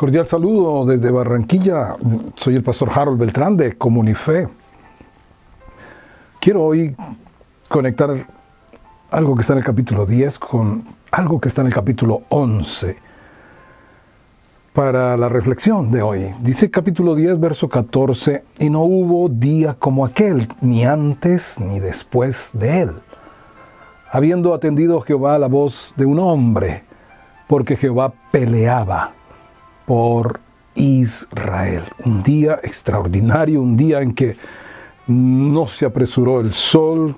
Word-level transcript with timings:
Cordial 0.00 0.26
saludo 0.26 0.86
desde 0.86 1.10
Barranquilla. 1.10 1.94
Soy 2.34 2.56
el 2.56 2.62
pastor 2.62 2.88
Harold 2.90 3.20
Beltrán 3.20 3.58
de 3.58 3.76
Comunife. 3.76 4.48
Quiero 6.40 6.62
hoy 6.62 6.96
conectar 7.68 8.08
algo 9.10 9.34
que 9.34 9.42
está 9.42 9.52
en 9.52 9.58
el 9.58 9.64
capítulo 9.66 10.06
10 10.06 10.38
con 10.38 10.84
algo 11.10 11.38
que 11.38 11.48
está 11.48 11.60
en 11.60 11.66
el 11.66 11.74
capítulo 11.74 12.22
11 12.30 12.96
para 14.72 15.18
la 15.18 15.28
reflexión 15.28 15.92
de 15.92 16.00
hoy. 16.00 16.32
Dice 16.40 16.70
capítulo 16.70 17.14
10, 17.14 17.38
verso 17.38 17.68
14, 17.68 18.42
y 18.58 18.70
no 18.70 18.84
hubo 18.84 19.28
día 19.28 19.76
como 19.78 20.06
aquel, 20.06 20.48
ni 20.62 20.86
antes 20.86 21.60
ni 21.60 21.78
después 21.78 22.52
de 22.54 22.80
él, 22.80 22.90
habiendo 24.10 24.54
atendido 24.54 25.02
Jehová 25.02 25.34
a 25.34 25.38
la 25.38 25.48
voz 25.48 25.92
de 25.98 26.06
un 26.06 26.20
hombre, 26.20 26.84
porque 27.46 27.76
Jehová 27.76 28.14
peleaba 28.32 29.19
por 29.90 30.38
Israel. 30.76 31.82
Un 32.04 32.22
día 32.22 32.60
extraordinario, 32.62 33.60
un 33.60 33.76
día 33.76 34.00
en 34.02 34.14
que 34.14 34.36
no 35.08 35.66
se 35.66 35.84
apresuró 35.84 36.38
el 36.38 36.52
sol, 36.52 37.16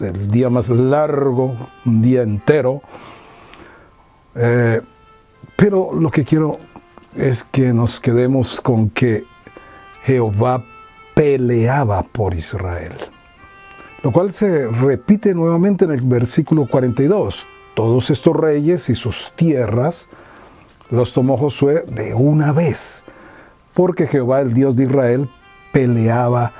el 0.00 0.30
día 0.30 0.48
más 0.48 0.68
largo, 0.68 1.56
un 1.84 2.00
día 2.00 2.22
entero. 2.22 2.80
Eh, 4.36 4.80
pero 5.56 5.92
lo 5.92 6.12
que 6.12 6.22
quiero 6.22 6.60
es 7.16 7.42
que 7.42 7.72
nos 7.72 7.98
quedemos 7.98 8.60
con 8.60 8.90
que 8.90 9.24
Jehová 10.04 10.64
peleaba 11.16 12.04
por 12.04 12.34
Israel. 12.34 12.94
Lo 14.04 14.12
cual 14.12 14.32
se 14.32 14.68
repite 14.68 15.34
nuevamente 15.34 15.86
en 15.86 15.90
el 15.90 16.02
versículo 16.02 16.68
42. 16.68 17.48
Todos 17.74 18.10
estos 18.10 18.36
reyes 18.36 18.88
y 18.90 18.94
sus 18.94 19.32
tierras 19.34 20.06
los 20.92 21.14
tomó 21.14 21.38
Josué 21.38 21.84
de 21.88 22.14
una 22.14 22.52
vez, 22.52 23.02
porque 23.72 24.06
Jehová, 24.06 24.42
el 24.42 24.52
Dios 24.52 24.76
de 24.76 24.84
Israel, 24.84 25.28
peleaba 25.72 26.52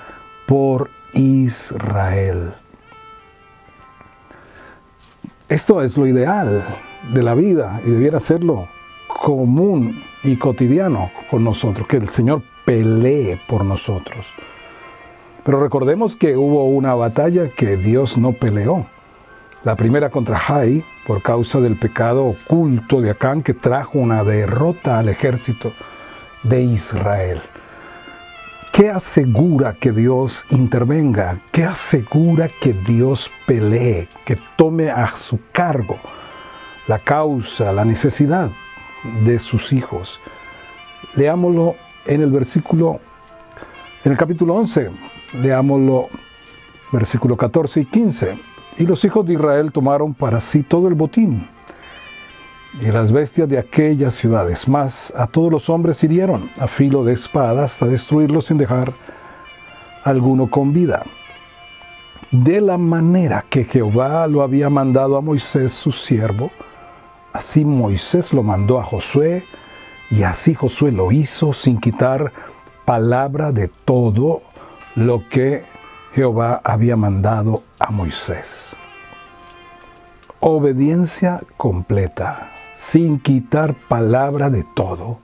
por 0.46 0.88
Israel. 1.12 2.52
Esto 5.50 5.82
es 5.82 5.98
lo 5.98 6.06
ideal 6.06 6.64
de 7.12 7.22
la 7.22 7.34
vida 7.34 7.82
y 7.84 7.90
debiera 7.90 8.20
serlo 8.20 8.68
común 9.06 10.02
y 10.24 10.36
cotidiano 10.36 11.10
con 11.30 11.44
nosotros, 11.44 11.86
que 11.86 11.98
el 11.98 12.08
Señor 12.08 12.42
pelee 12.64 13.38
por 13.46 13.66
nosotros. 13.66 14.32
Pero 15.44 15.60
recordemos 15.60 16.16
que 16.16 16.38
hubo 16.38 16.64
una 16.64 16.94
batalla 16.94 17.50
que 17.50 17.76
Dios 17.76 18.16
no 18.16 18.32
peleó. 18.32 18.86
La 19.64 19.76
primera 19.76 20.10
contra 20.10 20.36
Jai, 20.36 20.84
por 21.06 21.22
causa 21.22 21.60
del 21.60 21.78
pecado 21.78 22.24
oculto 22.24 23.00
de 23.00 23.10
Acán 23.10 23.42
que 23.42 23.54
trajo 23.54 24.00
una 24.00 24.24
derrota 24.24 24.98
al 24.98 25.08
ejército 25.08 25.72
de 26.42 26.62
Israel. 26.62 27.40
¿Qué 28.72 28.90
asegura 28.90 29.74
que 29.74 29.92
Dios 29.92 30.46
intervenga? 30.50 31.40
¿Qué 31.52 31.62
asegura 31.62 32.50
que 32.60 32.72
Dios 32.72 33.30
pelee, 33.46 34.08
que 34.24 34.36
tome 34.56 34.90
a 34.90 35.14
su 35.14 35.38
cargo 35.52 35.96
la 36.88 36.98
causa, 36.98 37.72
la 37.72 37.84
necesidad 37.84 38.50
de 39.24 39.38
sus 39.38 39.72
hijos? 39.72 40.18
Leámoslo 41.14 41.76
en 42.06 42.20
el 42.20 42.32
versículo, 42.32 42.98
en 44.02 44.10
el 44.10 44.18
capítulo 44.18 44.56
11, 44.56 44.90
leámoslo 45.40 46.08
versículo 46.90 47.36
14 47.36 47.82
y 47.82 47.84
15. 47.84 48.51
Y 48.78 48.86
los 48.86 49.04
hijos 49.04 49.26
de 49.26 49.34
Israel 49.34 49.70
tomaron 49.72 50.14
para 50.14 50.40
sí 50.40 50.62
todo 50.62 50.88
el 50.88 50.94
botín 50.94 51.46
y 52.80 52.86
las 52.86 53.12
bestias 53.12 53.48
de 53.48 53.58
aquellas 53.58 54.14
ciudades. 54.14 54.66
Más 54.66 55.12
a 55.16 55.26
todos 55.26 55.52
los 55.52 55.68
hombres 55.68 56.02
hirieron 56.04 56.50
a 56.58 56.66
filo 56.66 57.04
de 57.04 57.12
espada 57.12 57.64
hasta 57.64 57.86
destruirlos 57.86 58.46
sin 58.46 58.58
dejar 58.58 58.92
alguno 60.04 60.48
con 60.48 60.72
vida. 60.72 61.02
De 62.30 62.60
la 62.62 62.78
manera 62.78 63.44
que 63.48 63.64
Jehová 63.64 64.26
lo 64.26 64.42
había 64.42 64.70
mandado 64.70 65.16
a 65.16 65.20
Moisés 65.20 65.72
su 65.72 65.92
siervo, 65.92 66.50
así 67.34 67.64
Moisés 67.64 68.32
lo 68.32 68.42
mandó 68.42 68.80
a 68.80 68.84
Josué, 68.84 69.44
y 70.10 70.22
así 70.22 70.54
Josué 70.54 70.92
lo 70.92 71.12
hizo 71.12 71.52
sin 71.52 71.78
quitar 71.78 72.32
palabra 72.86 73.52
de 73.52 73.68
todo 73.68 74.40
lo 74.96 75.28
que 75.28 75.64
Jehová 76.14 76.60
había 76.62 76.94
mandado 76.94 77.62
a 77.78 77.90
Moisés. 77.90 78.76
Obediencia 80.40 81.40
completa, 81.56 82.50
sin 82.74 83.18
quitar 83.18 83.74
palabra 83.88 84.50
de 84.50 84.62
todo. 84.74 85.20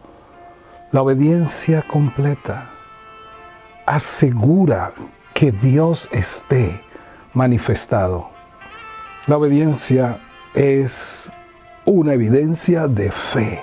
La 0.90 1.02
obediencia 1.02 1.82
completa 1.82 2.70
asegura 3.84 4.92
que 5.34 5.52
Dios 5.52 6.08
esté 6.10 6.80
manifestado. 7.34 8.30
La 9.26 9.36
obediencia 9.36 10.20
es 10.54 11.30
una 11.84 12.14
evidencia 12.14 12.88
de 12.88 13.10
fe, 13.10 13.60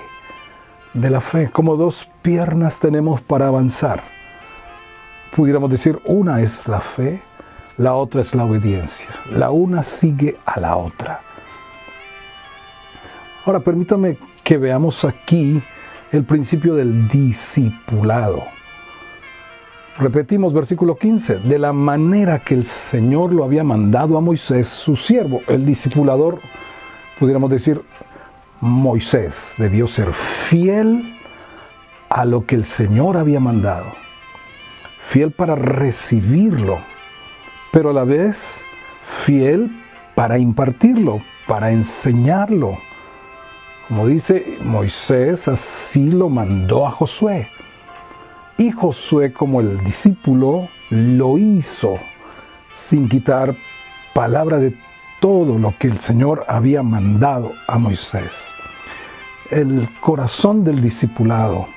de 0.94 1.10
la 1.10 1.20
fe, 1.20 1.50
como 1.50 1.74
dos 1.74 2.08
piernas 2.22 2.78
tenemos 2.78 3.20
para 3.20 3.48
avanzar 3.48 4.15
pudiéramos 5.34 5.70
decir, 5.70 5.98
una 6.04 6.40
es 6.40 6.66
la 6.68 6.80
fe, 6.80 7.22
la 7.76 7.94
otra 7.94 8.22
es 8.22 8.34
la 8.34 8.44
obediencia. 8.44 9.08
La 9.32 9.50
una 9.50 9.82
sigue 9.82 10.36
a 10.46 10.60
la 10.60 10.76
otra. 10.76 11.20
Ahora, 13.44 13.60
permítame 13.60 14.18
que 14.42 14.58
veamos 14.58 15.04
aquí 15.04 15.62
el 16.10 16.24
principio 16.24 16.74
del 16.74 17.08
discipulado. 17.08 18.42
Repetimos 19.98 20.52
versículo 20.52 20.96
15, 20.96 21.38
de 21.38 21.58
la 21.58 21.72
manera 21.72 22.38
que 22.38 22.54
el 22.54 22.64
Señor 22.64 23.32
lo 23.32 23.44
había 23.44 23.64
mandado 23.64 24.18
a 24.18 24.20
Moisés, 24.20 24.68
su 24.68 24.94
siervo, 24.94 25.40
el 25.46 25.64
discipulador, 25.64 26.38
pudiéramos 27.18 27.48
decir, 27.50 27.82
Moisés 28.60 29.54
debió 29.58 29.86
ser 29.86 30.12
fiel 30.12 31.14
a 32.10 32.24
lo 32.24 32.44
que 32.44 32.56
el 32.56 32.64
Señor 32.64 33.16
había 33.16 33.40
mandado 33.40 34.05
fiel 35.06 35.30
para 35.30 35.54
recibirlo, 35.54 36.80
pero 37.70 37.90
a 37.90 37.92
la 37.92 38.02
vez 38.02 38.64
fiel 39.02 39.70
para 40.16 40.36
impartirlo, 40.36 41.20
para 41.46 41.70
enseñarlo. 41.70 42.76
Como 43.86 44.08
dice 44.08 44.58
Moisés, 44.62 45.46
así 45.46 46.10
lo 46.10 46.28
mandó 46.28 46.88
a 46.88 46.90
Josué. 46.90 47.48
Y 48.58 48.72
Josué 48.72 49.32
como 49.32 49.60
el 49.60 49.78
discípulo 49.84 50.68
lo 50.90 51.38
hizo 51.38 51.98
sin 52.72 53.08
quitar 53.08 53.54
palabra 54.12 54.58
de 54.58 54.76
todo 55.20 55.56
lo 55.56 55.72
que 55.78 55.86
el 55.86 56.00
Señor 56.00 56.44
había 56.48 56.82
mandado 56.82 57.52
a 57.68 57.78
Moisés. 57.78 58.48
El 59.52 59.88
corazón 60.00 60.64
del 60.64 60.82
discipulado 60.82 61.68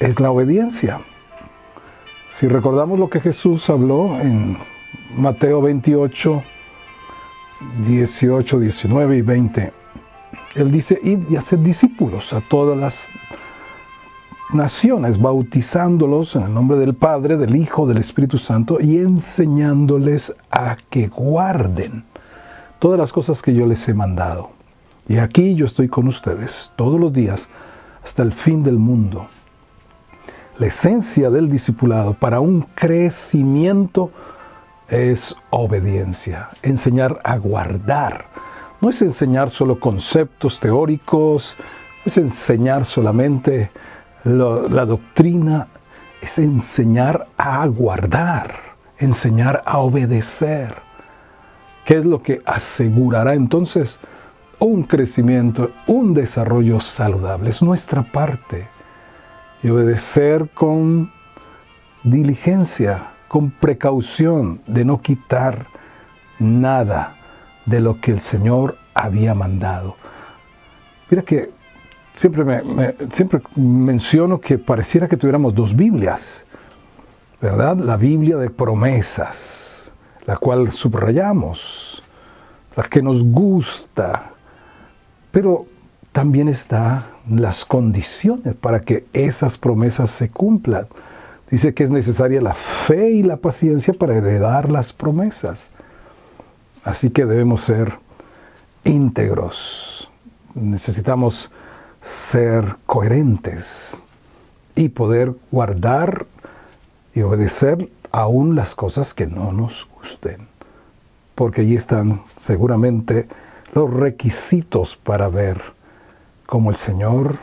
es 0.00 0.18
la 0.18 0.30
obediencia. 0.30 1.00
Si 2.30 2.46
recordamos 2.46 2.98
lo 2.98 3.08
que 3.08 3.20
Jesús 3.20 3.68
habló 3.70 4.20
en 4.20 4.56
Mateo 5.16 5.62
28, 5.62 6.42
18, 7.86 8.60
19 8.60 9.16
y 9.16 9.22
20, 9.22 9.72
Él 10.54 10.70
dice, 10.70 11.00
id 11.02 11.20
y 11.30 11.36
haced 11.36 11.58
discípulos 11.58 12.32
a 12.34 12.42
todas 12.42 12.76
las 12.76 13.08
naciones, 14.52 15.18
bautizándolos 15.18 16.36
en 16.36 16.42
el 16.44 16.54
nombre 16.54 16.76
del 16.78 16.94
Padre, 16.94 17.38
del 17.38 17.56
Hijo, 17.56 17.86
del 17.86 17.98
Espíritu 17.98 18.38
Santo 18.38 18.78
y 18.80 18.98
enseñándoles 18.98 20.34
a 20.50 20.76
que 20.90 21.08
guarden 21.08 22.04
todas 22.78 22.98
las 22.98 23.12
cosas 23.12 23.42
que 23.42 23.54
yo 23.54 23.66
les 23.66 23.88
he 23.88 23.94
mandado. 23.94 24.50
Y 25.08 25.16
aquí 25.16 25.54
yo 25.54 25.64
estoy 25.64 25.88
con 25.88 26.06
ustedes 26.06 26.72
todos 26.76 27.00
los 27.00 27.12
días 27.12 27.48
hasta 28.04 28.22
el 28.22 28.32
fin 28.32 28.62
del 28.62 28.78
mundo. 28.78 29.28
La 30.58 30.66
esencia 30.66 31.30
del 31.30 31.48
discipulado 31.48 32.14
para 32.14 32.40
un 32.40 32.62
crecimiento 32.62 34.10
es 34.88 35.36
obediencia, 35.50 36.48
enseñar 36.62 37.20
a 37.22 37.36
guardar. 37.36 38.26
No 38.80 38.90
es 38.90 39.00
enseñar 39.00 39.50
solo 39.50 39.78
conceptos 39.78 40.58
teóricos, 40.58 41.54
no 41.98 42.02
es 42.06 42.16
enseñar 42.16 42.84
solamente 42.86 43.70
la 44.24 44.84
doctrina, 44.84 45.68
es 46.20 46.40
enseñar 46.40 47.28
a 47.36 47.64
guardar, 47.68 48.56
enseñar 48.98 49.62
a 49.64 49.78
obedecer. 49.78 50.74
¿Qué 51.84 51.98
es 51.98 52.04
lo 52.04 52.20
que 52.20 52.42
asegurará 52.44 53.34
entonces 53.34 54.00
un 54.58 54.82
crecimiento, 54.82 55.70
un 55.86 56.14
desarrollo 56.14 56.80
saludable? 56.80 57.50
Es 57.50 57.62
nuestra 57.62 58.02
parte 58.02 58.66
y 59.62 59.70
obedecer 59.70 60.48
con 60.54 61.10
diligencia, 62.02 63.10
con 63.28 63.50
precaución 63.50 64.60
de 64.66 64.84
no 64.84 65.00
quitar 65.00 65.66
nada 66.38 67.16
de 67.66 67.80
lo 67.80 68.00
que 68.00 68.12
el 68.12 68.20
Señor 68.20 68.78
había 68.94 69.34
mandado. 69.34 69.96
Mira 71.10 71.22
que 71.22 71.50
siempre, 72.14 72.44
me, 72.44 72.94
siempre 73.10 73.40
menciono 73.56 74.40
que 74.40 74.58
pareciera 74.58 75.08
que 75.08 75.16
tuviéramos 75.16 75.54
dos 75.54 75.74
Biblias, 75.74 76.44
¿verdad? 77.40 77.76
La 77.76 77.96
Biblia 77.96 78.36
de 78.36 78.50
promesas, 78.50 79.90
la 80.26 80.36
cual 80.36 80.70
subrayamos, 80.70 82.02
la 82.76 82.84
que 82.84 83.02
nos 83.02 83.24
gusta, 83.24 84.32
pero 85.30 85.66
también 86.18 86.48
están 86.48 87.04
las 87.30 87.64
condiciones 87.64 88.56
para 88.56 88.80
que 88.80 89.06
esas 89.12 89.56
promesas 89.56 90.10
se 90.10 90.30
cumplan. 90.30 90.88
Dice 91.48 91.74
que 91.74 91.84
es 91.84 91.92
necesaria 91.92 92.40
la 92.40 92.54
fe 92.54 93.12
y 93.12 93.22
la 93.22 93.36
paciencia 93.36 93.94
para 93.94 94.16
heredar 94.16 94.72
las 94.72 94.92
promesas. 94.92 95.68
Así 96.82 97.10
que 97.10 97.24
debemos 97.24 97.60
ser 97.60 98.00
íntegros. 98.82 100.10
Necesitamos 100.56 101.52
ser 102.00 102.64
coherentes 102.84 104.00
y 104.74 104.88
poder 104.88 105.36
guardar 105.52 106.26
y 107.14 107.22
obedecer 107.22 107.88
aún 108.10 108.56
las 108.56 108.74
cosas 108.74 109.14
que 109.14 109.28
no 109.28 109.52
nos 109.52 109.86
gusten. 109.94 110.48
Porque 111.36 111.60
allí 111.60 111.76
están 111.76 112.24
seguramente 112.34 113.28
los 113.72 113.88
requisitos 113.88 114.96
para 114.96 115.28
ver 115.28 115.77
cómo 116.48 116.70
el 116.70 116.76
Señor 116.76 117.36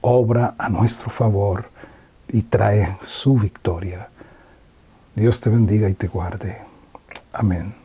obra 0.00 0.56
a 0.58 0.68
nuestro 0.68 1.08
favor 1.08 1.66
y 2.26 2.42
trae 2.42 2.98
su 3.00 3.38
victoria. 3.38 4.08
Dios 5.14 5.40
te 5.40 5.50
bendiga 5.50 5.88
y 5.88 5.94
te 5.94 6.08
guarde. 6.08 6.58
Amén. 7.32 7.83